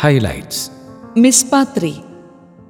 [0.00, 0.70] Highlights
[1.16, 1.94] മിസ്പാത്രി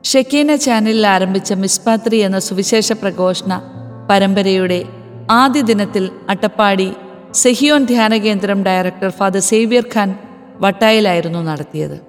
[0.04, 3.62] Shekinah ചാനലിൽ ആരംഭിച്ച മിസ്പാത്രി എന്ന സുവിശേഷ പ്രഘോഷണ
[4.11, 4.85] പരമ്പരയുടെ
[5.30, 6.92] ആദ്യ ദിനത്തിൽ അട്ടപ്പാടി
[7.32, 10.18] സെഹിയോൻ ധ്യാന കേന്ദ്രം ഡയറക്ടർ ഫാദർ സേവ്യർ ഖാൻ
[10.56, 12.00] വട്ടായിലായിരുന്നു നടത്തിയത്.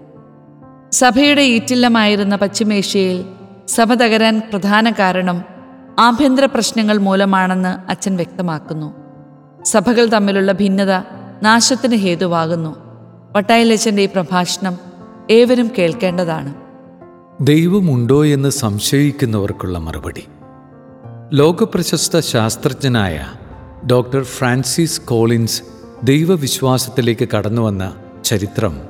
[0.91, 3.25] സഭയുടെ ഈറ്റില്ലമായിരുന്ന പശ്ചിമേഷ്യയിൽ
[3.67, 5.43] സഭ തകരാൻ പ്രധാന കാരണം
[5.99, 8.93] ആഭ്യന്തര പ്രശ്നങ്ങൾ മൂലമാണെന്ന് അച്ഛൻ വ്യക്തമാക്കുന്നു.
[9.63, 10.91] സഭകൾ തമ്മിലുള്ള ഭിന്നത
[11.43, 12.75] നാശത്തിന് ഹേതുവാകുന്നു.
[13.35, 14.84] വട്ടായിലച്ചന്റെ ഈ പ്രഭാഷണം
[15.29, 16.53] ഏവരും കേൾക്കേണ്ടതാണ്.
[17.41, 20.23] ദൈവമുണ്ടോ എന്ന് സംശയിക്കുന്നവർക്കുള്ള മറുപടി.
[21.33, 23.33] ലോകപ്രശസ്ത ശാസ്ത്രജ്ഞനായ
[23.91, 25.61] ഡോക്ടർ ഫ്രാൻസിസ് കോളിൻസ്
[26.03, 28.81] ദൈവവിശ്വാസത്തിലേക്ക് കടന്നുവന്ന ചരിത്രം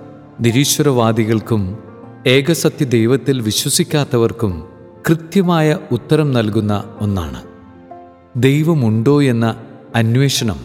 [0.41, 1.79] നിരീശ്വരവാദികൾക്കും
[2.27, 4.67] ഏകസത്യ ദൈവത്തിൽ വിശ്വസിക്കാത്തവർക്കും
[5.09, 7.43] കൃത്യമായ ഉത്തരം നൽകുന്ന ഒന്നാണ്.
[8.35, 9.63] ദൈവമുണ്ടോ എന്ന
[9.95, 10.59] അന്വേഷണം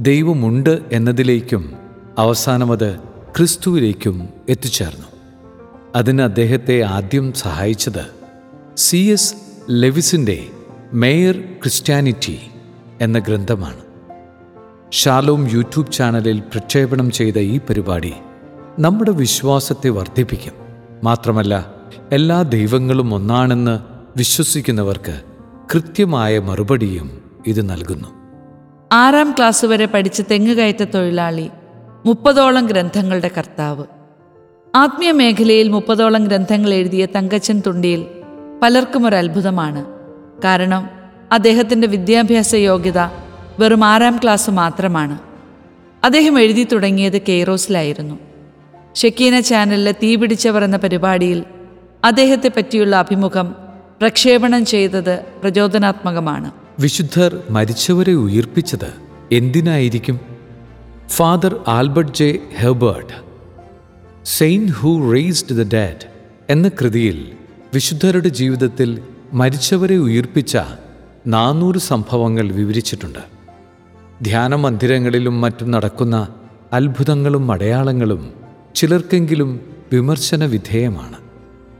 [0.00, 1.72] ദൈവമുണ്ട് എന്നതിലേക്കും
[2.18, 2.98] അവസാനമത്
[3.36, 5.11] ക്രിസ്തുവിലേക്കും എത്തിച്ചേർന്നു.
[5.96, 8.06] അതിന് അദ്ദേഹത്തെ ആദ്യം സഹായിച്ചത്
[8.76, 9.34] സി എസ്
[9.70, 10.46] ലെവിസിന്റെ
[10.92, 12.40] മേയർ ക്രിസ്ത്യാനിറ്റി
[13.00, 13.80] എന്ന ഗ്രന്ഥമാണ്.
[14.92, 18.12] ഷാലോം യൂട്യൂബ് ചാനലിൽ പ്രക്ഷേപണം ചെയ്ത ഈ പരിപാടി
[18.78, 20.52] നമ്മുടെ വിശ്വാസത്തെ വർദ്ധിപ്പിക്കും.
[21.04, 21.74] മാത്രമല്ല
[22.12, 23.80] എല്ലാ ദൈവങ്ങളും ഒന്നാണെന്ന്
[24.16, 25.20] വിശ്വസിക്കുന്നവർക്ക്
[25.74, 28.08] കൃത്യമായ മറുപടിയും ഇത് നൽകുന്നു.
[28.92, 31.50] ആറാം ക്ലാസ് വരെ പഠിച്ച തെങ്ങുകയറ്റ തൊഴിലാളി
[32.06, 33.84] മുപ്പതോളം ഗ്രന്ഥങ്ങളുടെ കർത്താവ്.
[34.74, 38.04] ആത്മീയ മേഖലയിൽ മുപ്പതോളം ഗ്രന്ഥങ്ങൾ എഴുതിയ തങ്കച്ചൻ തുണ്ടിയിൽ
[38.62, 39.84] പലർക്കും ഒരു അത്ഭുതമാണ്
[40.44, 40.88] കാരണം
[41.32, 42.98] അദ്ദേഹത്തിന്റെ വിദ്യാഭ്യാസ യോഗ്യത
[43.58, 45.18] വെറും ആറാം ക്ലാസ് മാത്രമാണ്.
[46.04, 48.18] അദ്ദേഹം എഴുതി തുടങ്ങിയത് കെയ്റോസിലായിരുന്നു.
[48.94, 51.44] ഷെക്കീന ചാനലിലെ തീപിടിച്ചവർ എന്ന പരിപാടിയിൽ
[52.04, 53.54] അദ്ദേഹത്തെ പറ്റിയുള്ള അഭിമുഖം
[54.00, 56.50] പ്രക്ഷേപണം ചെയ്തത് പ്രചോദനാത്മകമാണ്.
[56.80, 58.94] വിശുദ്ധർ മരിച്ചവരെ ഉയർപ്പിച്ചത്
[59.32, 60.20] എന്തിനായിരിക്കും?
[61.08, 63.31] Father Albert J Herbert
[64.24, 66.06] saints who raised the dead
[66.50, 67.32] എന്ന കൃതിയിൽ
[67.74, 70.58] വിശുദ്ധരുടെ ജീവിതത്തിൽ മരിച്ചവരെ ഉയിർപ്പിച്ച
[71.26, 73.18] നാനൂറ് സംഭവങ്ങൾ വിവരിച്ചിട്ടുണ്ട്.
[74.22, 76.28] ധ്യാന മന്ദിരങ്ങളിലും മറ്റും നടക്കുന്ന
[76.72, 78.32] അത്ഭുതങ്ങളും അടയാളങ്ങളും
[78.74, 79.60] ചിലർക്കെങ്കിലും
[79.92, 81.16] വിമർശന വിധേയമാണ്.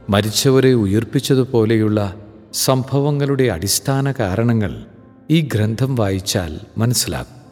[0.09, 2.15] മരിച്ചവരെ ഉയർപ്പിച്ചതുപോലെയുള്ള
[2.53, 4.85] സംഭവങ്ങളുടെ അടിസ്ഥാന കാരണങ്ങൾ
[5.31, 7.42] ഈ ഗ്രന്ഥം വായിച്ചാൽ മനസ്സിലാകും